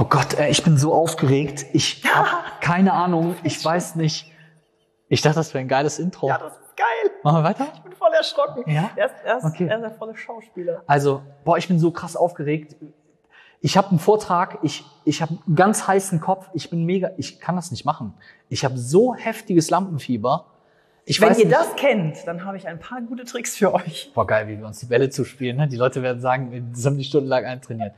[0.00, 1.66] Oh Gott, ey, ich bin so aufgeregt.
[1.72, 3.34] Ich hab keine Ahnung.
[3.42, 4.30] Ich weiß nicht.
[5.08, 6.28] Ich dachte, das wäre ein geiles Intro.
[6.28, 7.10] Ja, das ist geil.
[7.24, 7.66] Machen wir weiter?
[7.74, 8.62] Ich bin voll erschrocken.
[8.70, 8.90] Ja?
[8.94, 9.66] Er ist, er ist, Okay.
[9.66, 10.84] er ist der volle Schauspieler.
[10.86, 12.76] Also, boah, ich bin so krass aufgeregt.
[13.60, 17.40] Ich habe einen Vortrag, ich, ich habe einen ganz heißen Kopf, ich bin mega, ich
[17.40, 18.14] kann das nicht machen.
[18.48, 20.46] Ich habe so heftiges Lampenfieber.
[21.06, 24.12] Ich Wenn ihr nicht, das kennt, dann habe ich ein paar gute Tricks für euch.
[24.14, 25.56] Boah, geil, wie wir uns die Bälle zuspielen.
[25.56, 25.66] Ne?
[25.66, 27.94] Die Leute werden sagen, das haben die stundenlang eintrainiert.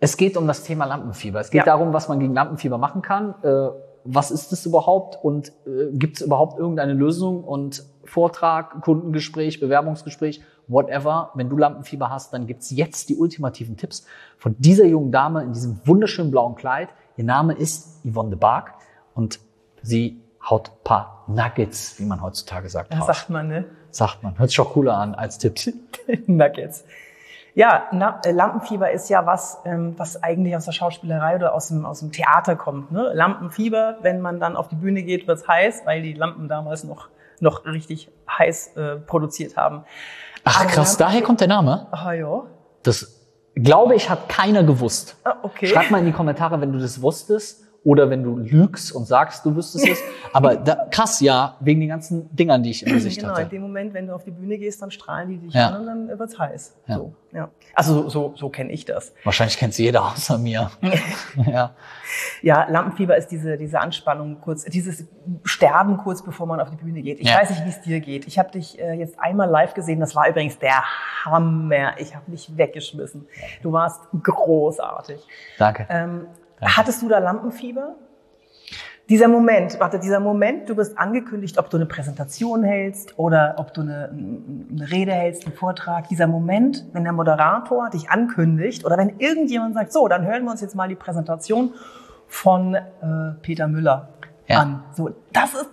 [0.00, 1.40] Es geht um das Thema Lampenfieber.
[1.40, 1.64] Es geht Ja.
[1.64, 3.34] darum, was man gegen Lampenfieber machen kann.
[3.42, 3.68] Äh,
[4.04, 7.42] was ist es überhaupt und äh, gibt es überhaupt irgendeine Lösung?
[7.42, 11.30] Und Vortrag, Kundengespräch, Bewerbungsgespräch, whatever.
[11.34, 14.06] Wenn du Lampenfieber hast, dann gibt's jetzt die ultimativen Tipps
[14.38, 16.88] von dieser jungen Dame in diesem wunderschönen blauen Kleid.
[17.16, 18.74] Ihr Name ist Yvonne de Barg
[19.14, 19.40] und
[19.82, 23.06] sie haut ein paar Nuggets, wie man heutzutage sagt, raus.
[23.06, 23.64] sagt man, ne?
[23.90, 24.38] Sagt man.
[24.38, 25.54] Hört sich auch cooler an als Tipp.
[26.26, 26.84] Nuggets.
[27.56, 31.68] Ja, Na, äh, Lampenfieber ist ja was, ähm, was eigentlich aus der Schauspielerei oder aus
[31.68, 32.92] dem, aus dem Theater kommt.
[32.92, 33.10] Ne?
[33.14, 37.08] Lampenfieber, wenn man dann auf die Bühne geht, wird's heiß, weil die Lampen damals noch,
[37.40, 39.84] noch richtig heiß äh, produziert haben.
[40.44, 41.86] Ach Aber krass, daher kommt der Name?
[41.92, 42.42] Ah ja.
[42.82, 43.22] Das
[43.54, 45.16] glaube ich, hat keiner gewusst.
[45.24, 45.66] Ah, okay.
[45.66, 49.46] Schreib mal in die Kommentare, wenn du das wusstest oder wenn du lügst und sagst,
[49.46, 49.98] du wüsstest es.
[50.32, 53.48] Aber da, krass, ja, wegen den ganzen Dingern, die ich im Gesicht Genau, in hatte.
[53.50, 55.68] dem Moment, wenn du auf die Bühne gehst, dann strahlen die dich Ja.
[55.70, 56.76] an und dann wird's heiß.
[56.88, 56.96] Ja.
[56.96, 57.48] So, ja.
[57.74, 59.14] Also so, so, so kenne ich das.
[59.22, 60.70] Wahrscheinlich kennt jeder außer mir.
[61.46, 61.74] ja.
[62.42, 65.04] Ja, Lampenfieber ist diese, diese Anspannung kurz, dieses
[65.44, 67.20] Sterben kurz bevor man auf die Bühne geht.
[67.20, 67.36] Ich Ja.
[67.38, 68.26] weiß nicht, wie es dir geht.
[68.26, 70.00] Ich habe dich äh, jetzt einmal live gesehen.
[70.00, 70.82] Das war übrigens der
[71.24, 71.98] Hammer.
[72.00, 73.26] Ich habe dich weggeschmissen.
[73.62, 75.20] Du warst großartig.
[75.58, 75.86] Danke.
[75.88, 76.26] Ähm,
[76.60, 76.76] Danke.
[76.76, 77.94] hattest du da Lampenfieber?
[79.08, 83.72] Dieser Moment, warte, dieser Moment, du wirst angekündigt, ob du eine Präsentation hältst oder ob
[83.72, 86.08] du eine, eine Rede hältst, einen Vortrag.
[86.08, 90.50] Dieser Moment, wenn der Moderator dich ankündigt oder wenn irgendjemand sagt, so, dann hören wir
[90.50, 91.72] uns jetzt mal die Präsentation
[92.26, 92.82] von äh,
[93.42, 94.08] Peter Müller
[94.48, 94.58] Ja.
[94.62, 94.82] an.
[94.96, 95.66] So, das ist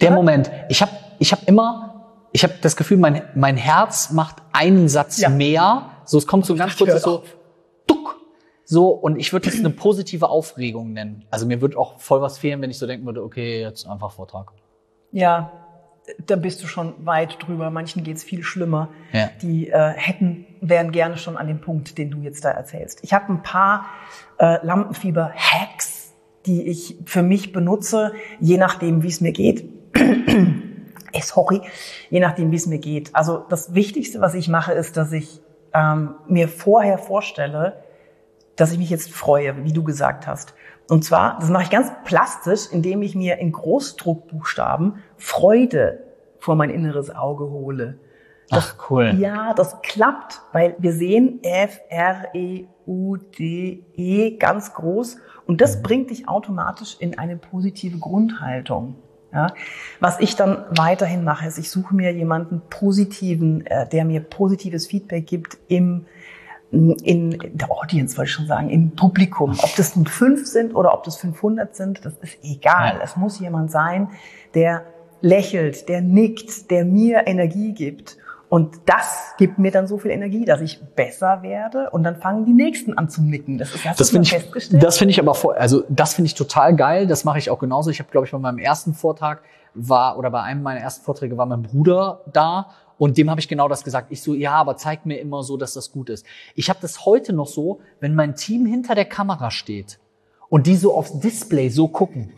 [0.00, 0.50] Der Moment.
[0.70, 5.18] Ich habe ich hab immer, ich habe das Gefühl, mein, mein Herz macht einen Satz
[5.20, 5.28] Ja.
[5.28, 5.82] mehr.
[6.06, 7.36] So, es kommt so ganz kurz so, auf.
[8.70, 11.24] So, und ich würde das eine positive Aufregung nennen.
[11.28, 14.12] Also mir würde auch voll was fehlen, wenn ich so denken würde, okay, jetzt einfach
[14.12, 14.52] Vortrag.
[15.10, 15.50] Ja,
[16.24, 17.72] da bist du schon weit drüber.
[17.72, 18.90] Manchen geht's viel schlimmer.
[19.12, 19.28] Ja.
[19.42, 23.00] Die äh, hätten, wären gerne schon an dem Punkt, den du jetzt da erzählst.
[23.02, 23.86] Ich habe ein paar
[24.38, 26.12] äh, Lampenfieber-Hacks,
[26.46, 29.68] die ich für mich benutze, je nachdem, wie es mir geht.
[31.12, 31.60] Eh, Sorry,
[32.08, 33.16] je nachdem, wie es mir geht.
[33.16, 35.40] Also das Wichtigste, was ich mache, ist, dass ich
[35.74, 37.82] ähm, mir vorher vorstelle,
[38.60, 40.54] dass ich mich jetzt freue, wie du gesagt hast.
[40.88, 46.04] Und zwar, das mache ich ganz plastisch, indem ich mir in Großdruckbuchstaben Freude
[46.38, 47.98] vor mein inneres Auge hole.
[48.50, 49.14] Ach, cool.
[49.18, 55.60] Ja, das klappt, weil wir sehen F, R, E, U, D, E ganz groß und
[55.60, 58.96] das bringt dich automatisch in eine positive Grundhaltung.
[59.32, 59.54] Ja,
[60.00, 64.88] was ich dann weiterhin mache, ist, ich suche mir jemanden positiven, äh, der mir positives
[64.88, 66.06] Feedback gibt im
[66.72, 69.56] in der Audience wollte ich schon sagen, im Publikum.
[69.62, 72.94] Ob das nun fünf sind oder ob das 500 sind, das ist egal.
[72.96, 73.00] Ja.
[73.02, 74.08] Es muss jemand sein,
[74.54, 74.84] der
[75.20, 78.16] lächelt, der nickt, der mir Energie gibt.
[78.48, 82.44] Und das gibt mir dann so viel Energie, dass ich besser werde und dann fangen
[82.44, 83.58] die Nächsten an zu nicken.
[83.58, 84.82] Das ist Das finde ich, festgestellt.
[84.82, 87.06] das finde ich aber voll, also das finde ich total geil.
[87.06, 87.90] Das mache ich auch genauso.
[87.90, 89.42] Ich habe, glaube ich, bei meinem ersten Vortrag
[89.74, 92.70] war oder bei einem meiner ersten Vorträge war mein Bruder da
[93.00, 94.08] und dem habe ich genau das gesagt.
[94.10, 96.26] Ich so, ja, aber zeig mir immer so, dass das gut ist.
[96.54, 99.98] Ich habe das heute noch so, wenn mein Team hinter der Kamera steht
[100.50, 102.30] und die so aufs Display so gucken.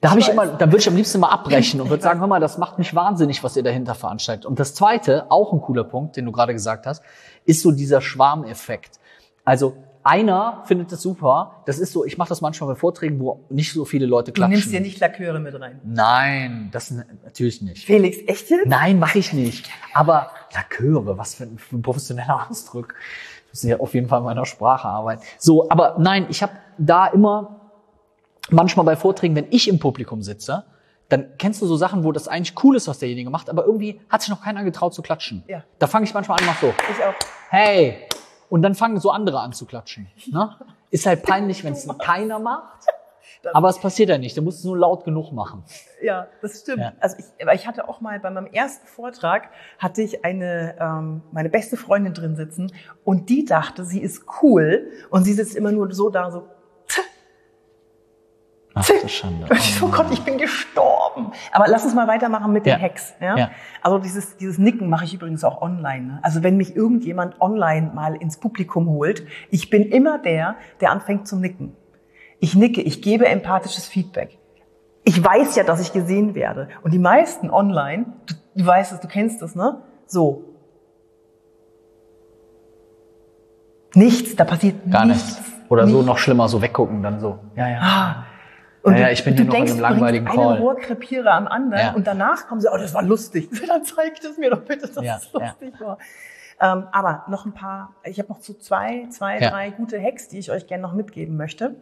[0.00, 2.28] Da habe ich immer, da würde ich am liebsten mal abbrechen und würde sagen, hör
[2.28, 4.46] mal, das macht mich wahnsinnig, was ihr dahinter veranstaltet.
[4.46, 7.02] Und das zweite, auch ein cooler Punkt, den du gerade gesagt hast,
[7.44, 9.00] ist so dieser Schwarmeffekt.
[9.44, 11.62] Also einer findet das super.
[11.66, 14.36] Das ist so, ich mache das manchmal bei Vorträgen, wo nicht so viele Leute du
[14.36, 14.52] klatschen.
[14.52, 15.80] nimmst dir nicht Laköre mit rein.
[15.84, 16.90] Nein, das
[17.24, 17.84] natürlich nicht.
[17.84, 18.66] Felix, echt jetzt?
[18.66, 19.68] Nein, mache ich nicht.
[19.94, 22.94] Aber Laköre, was für ein, für ein professioneller Ausdruck.
[23.46, 25.22] Ich muss ja auf jeden Fall in meiner Sprache arbeiten.
[25.38, 27.60] So, aber nein, ich habe da immer
[28.50, 30.64] manchmal bei Vorträgen, wenn ich im Publikum sitze,
[31.08, 34.00] dann kennst du so Sachen, wo das eigentlich cool ist, was derjenige macht, aber irgendwie
[34.08, 35.42] hat sich noch keiner getraut zu klatschen.
[35.48, 35.64] Ja.
[35.80, 37.14] Da fange ich manchmal an, mach so, Ich auch.
[37.50, 37.98] hey,
[38.50, 40.08] und dann fangen so andere an zu klatschen.
[40.30, 40.54] Ne?
[40.90, 42.84] Ist halt peinlich, wenn es keiner macht,
[43.54, 44.36] aber es passiert ja nicht.
[44.36, 45.64] Du musst es nur laut genug machen.
[46.02, 46.80] Ja, das stimmt.
[46.80, 46.92] Ja.
[47.00, 49.48] Also ich, aber ich hatte auch mal bei meinem ersten Vortrag
[49.78, 52.72] hatte ich eine ähm, meine beste Freundin drin sitzen
[53.04, 56.48] und die dachte, sie ist cool und sie sitzt immer nur so da so.
[58.80, 59.46] Ach, du Schande.
[59.82, 61.32] Oh, Gott, ich bin gestorben.
[61.52, 62.78] Aber lass uns mal weitermachen mit den Ja.
[62.80, 63.14] Hacks.
[63.20, 63.36] Ja?
[63.36, 63.50] Ja.
[63.82, 66.06] Also dieses, dieses Nicken mache ich übrigens auch online.
[66.06, 66.18] Ne?
[66.22, 71.28] Also wenn mich irgendjemand online mal ins Publikum holt, ich bin immer der, der anfängt
[71.28, 71.76] zu nicken.
[72.38, 74.38] Ich nicke, ich gebe empathisches Feedback.
[75.04, 76.68] Ich weiß ja, dass ich gesehen werde.
[76.82, 79.82] Und die meisten online, du, du weißt es, du kennst es, ne?
[80.06, 80.44] So.
[83.94, 85.36] Nichts, da passiert Gar nichts.
[85.36, 85.50] nichts.
[85.68, 87.38] Oder so noch schlimmer, so weggucken, dann so.
[87.56, 87.78] Ja, ja.
[87.80, 88.24] Ah.
[88.82, 90.36] Und Ja, ja, du- ich bin hier noch in denkst, einem du bringst langweiligen einen
[90.38, 90.58] Call.
[90.58, 91.92] Rohrkrepierer am anderen Ja.
[91.94, 93.48] und danach kommen sie, oh, das war lustig.
[93.68, 95.98] Dann zeigt es mir doch bitte, dass Ja, es lustig war.
[96.62, 99.50] Ähm, aber noch ein paar, ich habe noch so zwei, zwei, Ja.
[99.50, 101.74] drei gute Hacks, die ich euch gerne noch mitgeben möchte.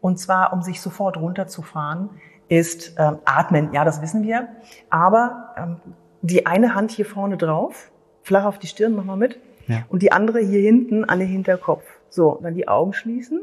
[0.00, 2.10] Und zwar, um sich sofort runterzufahren,
[2.48, 3.72] ist ähm, Atmen.
[3.72, 4.48] Ja, das wissen wir.
[4.90, 5.76] Aber ähm,
[6.22, 7.90] die eine Hand hier vorne drauf,
[8.22, 9.38] flach auf die Stirn, mach mal mit.
[9.68, 9.78] Ja.
[9.88, 11.84] Und die andere hier hinten an den Hinterkopf.
[12.08, 13.40] So, dann die Augen schließen.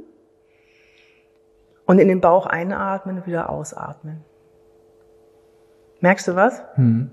[1.86, 4.24] Und in den Bauch einatmen und wieder ausatmen.
[6.00, 6.62] Merkst du was?
[6.76, 7.12] Hm.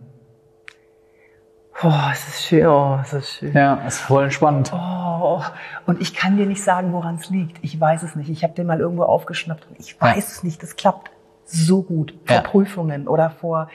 [1.82, 2.66] Oh, es ist schön.
[2.66, 3.52] Oh, es ist schön.
[3.54, 4.70] Ja, ist voll entspannt.
[4.74, 5.40] Oh,
[5.86, 7.58] und ich kann dir nicht sagen, woran es liegt.
[7.62, 8.28] Ich weiß es nicht.
[8.28, 10.22] Ich habe den mal irgendwo aufgeschnappt und ich weiß Ja.
[10.22, 10.62] es nicht.
[10.62, 11.10] Das klappt
[11.46, 12.42] so gut vor Ja.
[12.42, 13.68] Prüfungen oder vor,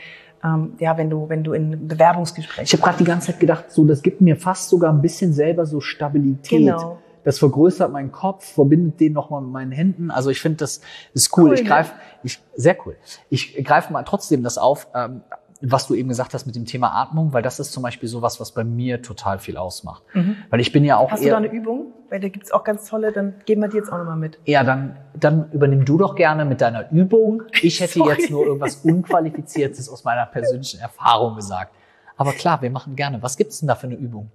[0.44, 2.64] ähm, ja, wenn du, wenn du in Bewerbungsgesprächen.
[2.66, 5.34] Ich habe gerade die ganze Zeit gedacht, so das gibt mir fast sogar ein bisschen
[5.34, 6.60] selber so Stabilität.
[6.60, 7.00] Genau.
[7.26, 10.12] Das vergrößert meinen Kopf, verbindet den nochmal mit meinen Händen.
[10.12, 10.80] Also ich finde, das
[11.14, 11.50] ist cool.
[11.50, 11.94] Cool, ich greife,
[12.24, 12.96] ich sehr cool.
[13.30, 15.22] Ich greife mal trotzdem das auf, ähm,
[15.62, 18.40] was du eben gesagt hast mit dem Thema Atmung, weil das ist zum Beispiel sowas,
[18.40, 20.04] was bei mir total viel ausmacht.
[20.50, 21.12] Weil ich bin ja auch Mhm.
[21.14, 21.94] Hast du eher, da eine Übung?
[22.10, 24.38] Weil da gibt's auch ganz tolle, dann geben wir die jetzt auch nochmal mit.
[24.46, 27.44] Ja, dann, dann übernimm du doch gerne mit deiner Übung.
[27.62, 28.14] Ich hätte Sorry.
[28.14, 31.74] jetzt nur irgendwas Unqualifiziertes aus meiner persönlichen Erfahrung gesagt.
[32.18, 33.24] Aber klar, wir machen gerne.
[33.24, 34.30] Was gibt's denn da für eine Übung?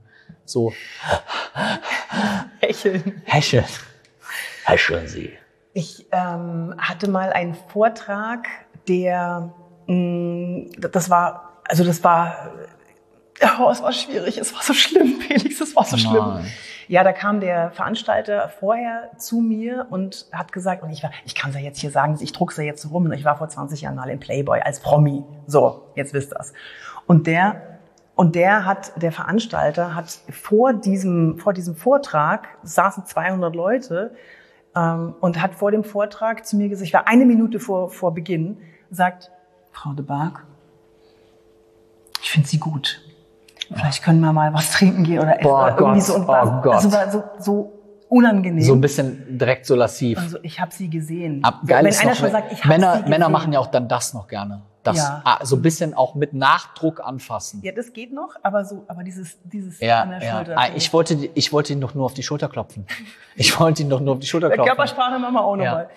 [0.44, 0.72] So,
[2.60, 3.22] Hecheln.
[3.24, 3.64] häscheln.
[4.64, 5.32] Häscheln Sie.
[5.72, 8.48] Ich ähm, hatte mal einen Vortrag,
[8.88, 9.52] der,
[9.86, 12.52] mh, das war, also das war,
[13.60, 16.34] oh, es war schwierig, es war so schlimm, Felix, es war so schlimm.
[16.34, 16.46] Nein.
[16.88, 21.36] Ja, da kam der Veranstalter vorher zu mir und hat gesagt, und ich war, ich
[21.36, 23.82] kann es ja jetzt hier sagen, ich druck's ja jetzt rum, ich war vor 20
[23.82, 25.22] Jahren mal im Playboy als Promi.
[25.46, 26.52] So, jetzt wisst ihr's.
[27.06, 27.78] Und der,
[28.14, 34.14] und der hat, der Veranstalter hat vor diesem, vor diesem Vortrag, saßen 200 Leute,
[34.76, 38.14] ähm, und hat vor dem Vortrag zu mir gesagt, ich war eine Minute vor, vor
[38.14, 38.58] Beginn,
[38.90, 39.30] sagt,
[39.72, 40.44] Frau de Barg,
[42.22, 43.00] ich finde Sie gut.
[43.72, 46.14] Vielleicht können wir mal was trinken gehen oder essen Boah, oder irgendwie Gott, so.
[46.16, 46.74] Und oh Gott.
[46.74, 47.72] Also war so, so
[48.08, 48.64] unangenehm.
[48.64, 50.18] So ein bisschen direkt so lassiv.
[50.18, 51.44] also ich habe sie gesehen.
[51.44, 53.10] Ab, geil wenn ist einer noch, schon sagt, ich Männer, sie gesehen.
[53.10, 54.62] Männer machen ja auch dann das noch gerne.
[54.82, 55.38] Das, Ja.
[55.42, 57.60] so ein bisschen auch mit Nachdruck anfassen.
[57.62, 60.36] Ja, das geht noch, aber so, aber dieses, dieses Ja, an der ja.
[60.36, 60.54] Schulter.
[60.58, 62.86] Ah, ich wollte, ich wollte ihn doch nur auf die Schulter klopfen.
[63.36, 64.66] Ich wollte ihn doch nur auf die Schulter klopfen.
[64.66, 65.64] Körpersprache machen wir auch Ja.
[65.64, 65.88] nochmal.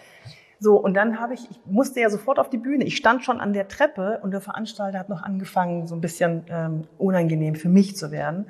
[0.59, 2.85] So, und dann habe ich, ich musste ja sofort auf die Bühne.
[2.85, 6.45] Ich stand schon an der Treppe und der Veranstalter hat noch angefangen, so ein bisschen
[6.49, 8.47] ähm, unangenehm für mich zu werden.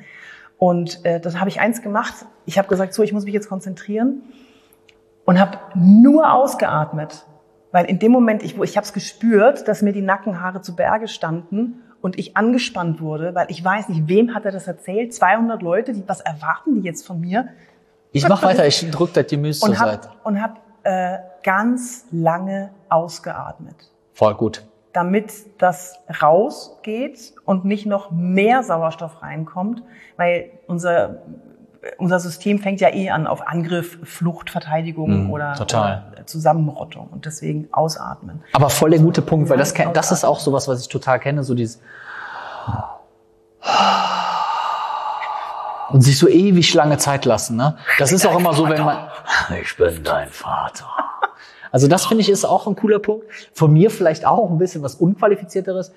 [0.59, 2.13] Und äh, das habe ich eins gemacht.
[2.45, 4.21] Ich habe gesagt, so, ich muss mich jetzt konzentrieren
[5.25, 7.25] und habe nur ausgeatmet.
[7.73, 10.75] Weil in dem Moment, ich, wo ich habe es gespürt, dass mir die Nackenhaare zu
[10.75, 15.11] Berge standen und ich angespannt wurde, weil ich weiß nicht, wem hat er das erzählt?
[15.13, 17.47] 200 Leute, die, was erwarten die jetzt von mir?
[18.11, 20.07] Ich mach weiter, ich drück, dass die Müs zur und Seite.
[20.07, 23.75] habe und hab, äh, ganz lange ausgeatmet,
[24.13, 24.63] Voll gut.
[24.91, 29.81] damit das rausgeht und nicht noch mehr Sauerstoff reinkommt,
[30.15, 31.23] weil unser
[31.97, 36.03] unser System fängt ja eh an auf Angriff, Flucht, Verteidigung Mhm, oder, total.
[36.13, 38.41] oder Zusammenrottung und deswegen ausatmen.
[38.53, 41.43] Aber voll der gute Punkt, weil das, das ist auch sowas, was ich total kenne,
[41.43, 41.81] so dieses
[45.89, 47.77] und sich so ewig lange Zeit lassen, ne?
[47.99, 49.07] Das ist auch immer so, wenn man
[49.61, 50.87] ich bin dein Vater.
[51.71, 53.25] Also das finde ich ist auch ein cooler Punkt.
[53.51, 55.91] Von mir vielleicht auch ein bisschen was unqualifizierteres.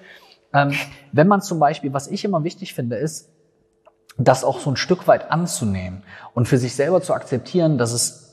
[0.54, 0.72] Ähm,
[1.12, 3.28] wenn man zum Beispiel, was ich immer wichtig finde, ist,
[4.18, 6.02] das auch so ein Stück weit anzunehmen
[6.34, 8.26] und für sich selber zu akzeptieren, dass es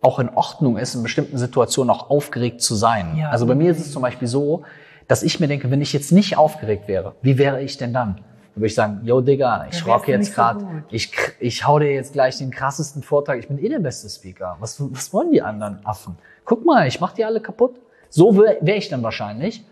[0.00, 3.16] auch in Ordnung ist, in bestimmten Situationen auch aufgeregt zu sein.
[3.16, 3.30] Ja.
[3.30, 4.62] Also bei mir ist es zum Beispiel so,
[5.08, 8.16] dass ich mir denke, wenn ich jetzt nicht aufgeregt wäre, wie wäre ich denn dann?
[8.16, 10.84] Dann würde ich sagen, yo Digga, ich rock jetzt so gerade, gut.
[10.90, 14.56] ich, ich hau dir jetzt gleich den krassesten Vortrag, ich bin eh der beste Speaker.
[14.60, 16.16] Was, was wollen die anderen Affen?
[16.44, 17.80] Guck mal, ich mach die alle kaputt.
[18.08, 19.64] So wäre wär ich dann wahrscheinlich.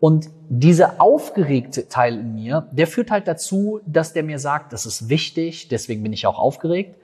[0.00, 4.86] Und dieser aufgeregte Teil in mir, der führt halt dazu, dass der mir sagt, das
[4.86, 6.96] ist wichtig, deswegen bin ich auch aufgeregt.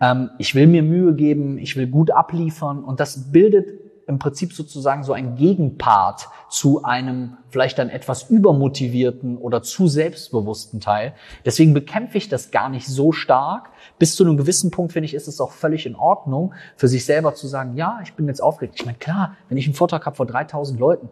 [0.00, 4.52] Ähm, ich will mir Mühe geben, ich will gut abliefern und das bildet im Prinzip
[4.52, 11.14] sozusagen so ein Gegenpart zu einem vielleicht dann etwas übermotivierten oder zu selbstbewussten Teil.
[11.44, 13.70] Deswegen bekämpfe ich das gar nicht so stark.
[13.98, 17.04] Bis zu einem gewissen Punkt finde ich, ist es auch völlig in Ordnung, für sich
[17.04, 18.74] selber zu sagen, ja, ich bin jetzt aufgeregt.
[18.78, 21.08] Ich meine, klar, wenn ich einen Vortrag habe vor 3000 Leuten,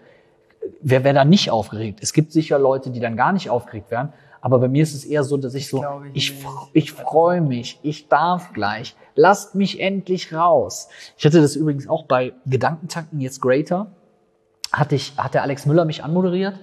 [0.80, 2.00] wer wäre da nicht aufgeregt?
[2.02, 4.12] Es gibt sicher Leute, die dann gar nicht aufgeregt werden.
[4.40, 7.78] Aber bei mir ist es eher so, dass ich so, ich, ich, ich freue mich,
[7.82, 10.88] ich darf gleich, lasst mich endlich raus.
[11.16, 13.86] Ich hatte das übrigens auch bei Gedankentanken jetzt Greater,
[14.70, 16.56] hatte ich, hat der Alex Müller mich anmoderiert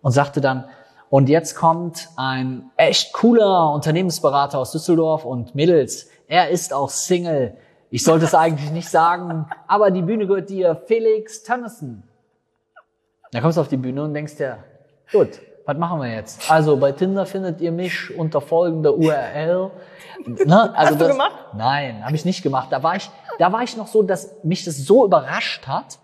[0.00, 0.66] und sagte dann,
[1.10, 7.56] und jetzt kommt ein echt cooler Unternehmensberater aus Düsseldorf und Mädels, er ist auch Single.
[7.90, 12.04] Ich sollte es eigentlich nicht sagen, aber die Bühne gehört dir, Felix Tönnissen.
[13.34, 14.58] Da kommst du auf die Bühne und denkst dir,
[15.10, 16.48] gut, was machen wir jetzt?
[16.48, 19.70] Also bei Tinder findet ihr mich unter folgender URL.
[20.26, 20.74] Ne?
[20.74, 21.34] Also Hast du gemacht?
[21.54, 22.68] Nein, habe ich nicht gemacht.
[22.70, 25.98] Da war ich, da war ich noch so, dass mich das so überrascht hat,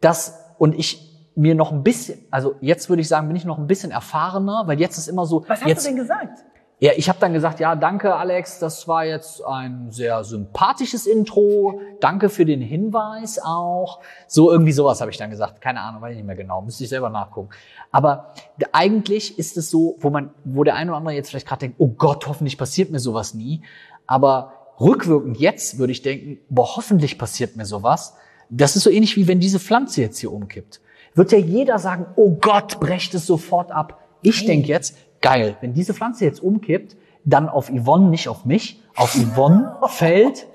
[0.00, 3.58] dass und ich mir noch ein bisschen, also jetzt würde ich sagen, bin ich noch
[3.58, 5.44] ein bisschen erfahrener, weil jetzt ist immer so.
[5.48, 6.44] Was hast jetzt, du denn gesagt?
[6.78, 11.80] Ja, ich habe dann gesagt, ja, danke Alex, das war jetzt ein sehr sympathisches Intro.
[12.00, 14.00] Danke für den Hinweis auch.
[14.26, 15.62] So irgendwie sowas habe ich dann gesagt.
[15.62, 17.48] Keine Ahnung, weiß ich nicht mehr genau, müsste ich selber nachgucken.
[17.92, 18.34] Aber
[18.72, 21.76] eigentlich ist es so, wo man, wo der eine oder andere jetzt vielleicht gerade denkt,
[21.78, 23.62] oh Gott, hoffentlich passiert mir sowas nie.
[24.06, 28.16] Aber rückwirkend jetzt würde ich denken, boah, hoffentlich passiert mir sowas.
[28.50, 30.82] Das ist so ähnlich wie wenn diese Pflanze jetzt hier umkippt.
[31.14, 34.02] Wird ja jeder sagen, oh Gott, brecht es sofort ab.
[34.20, 38.82] Ich denke jetzt, geil, wenn diese Pflanze jetzt umkippt, dann auf Yvonne, nicht auf mich,
[38.94, 40.46] auf Yvonne fällt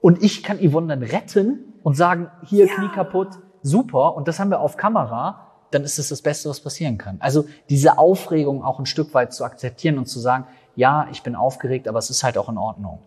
[0.00, 2.74] und ich kann Yvonne dann retten und sagen, hier ja.
[2.74, 3.28] Knie kaputt,
[3.62, 7.16] super und das haben wir auf Kamera, dann ist es das Beste, was passieren kann.
[7.20, 11.34] Also diese Aufregung auch ein Stück weit zu akzeptieren und zu sagen, ja, ich bin
[11.34, 13.00] aufgeregt, aber es ist halt auch in Ordnung.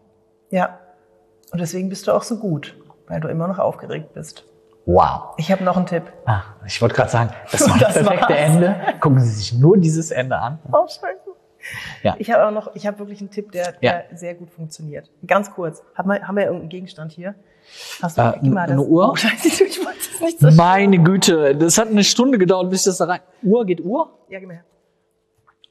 [0.52, 0.80] Ja,
[1.52, 2.76] und deswegen bist du auch so gut,
[3.08, 4.46] weil du immer noch aufgeregt bist.
[4.86, 5.34] Wow.
[5.38, 6.04] Ich habe noch einen Tipp.
[6.26, 8.40] Ah, ich wollte gerade sagen, das war das, das perfekte war's.
[8.40, 8.76] Ende.
[9.00, 10.60] Gucken Sie sich nur dieses Ende an.
[10.72, 11.26] Oh, scheiße.
[12.04, 12.16] Ja.
[12.20, 14.18] Ich habe auch noch, ich habe wirklich einen Tipp, der, der ja.
[14.18, 15.10] sehr gut funktioniert.
[15.26, 15.82] Ganz kurz.
[15.96, 17.34] Haben wir, haben wir irgendeinen Gegenstand hier?
[18.02, 18.74] Hast du äh, gib mal das?
[18.74, 19.10] eine Uhr?
[19.12, 22.82] Oh, scheiße, ich wollte es nicht so Meine Güte, das hat eine Stunde gedauert, bis
[22.82, 23.22] ich das da rein.
[23.42, 24.20] Uhr geht Uhr?
[24.30, 24.64] Ja, gib mir her.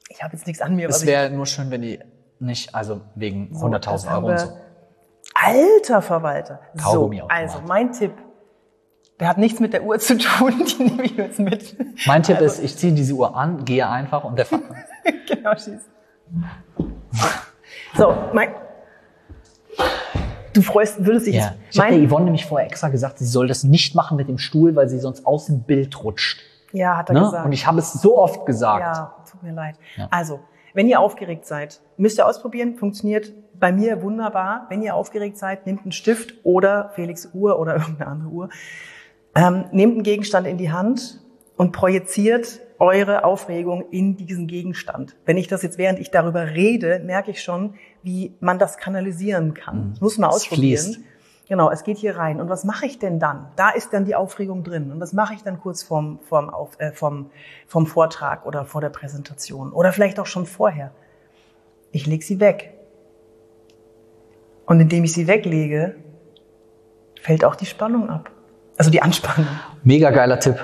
[0.08, 0.88] Ich habe jetzt nichts an mir.
[0.88, 2.00] Es wäre nur schön, wenn die
[2.40, 4.48] nicht, also wegen so, 100.000 Euro und so.
[5.34, 6.60] Alter Verwalter.
[6.74, 8.12] So, also mein Tipp
[9.20, 11.76] der hat nichts mit der Uhr zu tun, die nehme ich jetzt mit.
[12.06, 12.46] Mein Tipp also.
[12.46, 14.62] ist, ich ziehe diese Uhr an, gehe einfach und der fährt.
[15.28, 15.80] genau, schieß.
[17.96, 18.48] So, mein,
[20.52, 21.46] du freust, würdest dich ja.
[21.46, 24.28] jetzt, Ich habe der Yvonne nämlich vorher extra gesagt, sie soll das nicht machen mit
[24.28, 26.40] dem Stuhl, weil sie sonst aus dem Bild rutscht.
[26.72, 27.20] Ja, hat er ne?
[27.20, 27.46] gesagt.
[27.46, 28.80] Und ich habe es so oft gesagt.
[28.80, 29.76] Ja, tut mir leid.
[29.96, 30.08] Ja.
[30.10, 30.40] Also,
[30.72, 34.66] wenn ihr aufgeregt seid, müsst ihr ausprobieren, funktioniert bei mir wunderbar.
[34.70, 38.48] Wenn ihr aufgeregt seid, nehmt einen Stift oder Felix Uhr oder irgendeine andere Uhr
[39.34, 41.20] ähm, nehmt einen Gegenstand in die Hand
[41.56, 45.16] und projiziert eure Aufregung in diesen Gegenstand.
[45.24, 49.54] Wenn ich das jetzt, während ich darüber rede, merke ich schon, wie man das kanalisieren
[49.54, 49.90] kann.
[49.92, 51.04] Das muss man ausprobieren.
[51.46, 52.40] Genau, es geht hier rein.
[52.40, 53.48] Und was mache ich denn dann?
[53.56, 54.90] Da ist dann die Aufregung drin.
[54.90, 57.30] Und was mache ich dann kurz vorm, vorm, auf, äh, vom,
[57.66, 59.72] vom Vortrag oder vor der Präsentation?
[59.72, 60.92] Oder vielleicht auch schon vorher.
[61.92, 62.72] Ich lege sie weg.
[64.66, 65.96] Und indem ich sie weglege,
[67.20, 68.30] fällt auch die Spannung ab.
[68.76, 69.46] Also die Anspannung.
[69.82, 70.56] Mega geiler Tipp.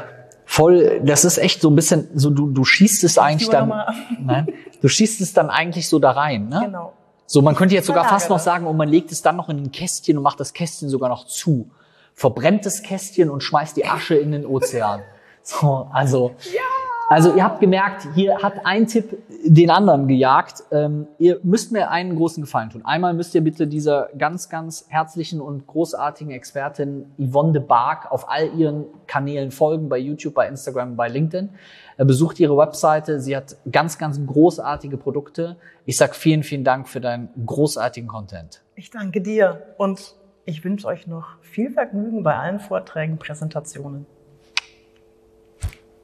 [0.45, 3.69] Voll, das ist echt so ein bisschen, so du, du schießt es eigentlich dann,
[4.21, 4.49] nein,
[4.81, 6.63] du schießt es dann eigentlich so da rein, ne?
[6.65, 6.93] Genau.
[7.27, 9.59] So, man könnte jetzt sogar fast noch sagen, und man legt es dann noch in
[9.59, 11.71] ein Kästchen und macht das Kästchen sogar noch zu.
[12.13, 15.03] Verbrennt das Kästchen und schmeißt die Asche in den Ozean.
[15.43, 16.35] So, also.
[16.53, 16.80] Ja.
[17.11, 20.63] Also ihr habt gemerkt, hier hat ein Tipp den anderen gejagt.
[20.71, 22.85] Ähm, ihr müsst mir einen großen Gefallen tun.
[22.85, 28.31] Einmal müsst ihr bitte dieser ganz, ganz herzlichen und großartigen Expertin Yvonne de Barg auf
[28.31, 31.49] all ihren Kanälen folgen, bei YouTube, bei Instagram, bei LinkedIn.
[31.97, 33.19] Äh, besucht ihre Webseite.
[33.19, 35.57] Sie hat ganz, ganz großartige Produkte.
[35.87, 38.63] Ich sag vielen, vielen Dank für deinen großartigen Content.
[38.77, 40.15] Ich danke dir und
[40.45, 44.07] ich wünsche euch noch viel Vergnügen bei allen Vorträgen, Präsentationen.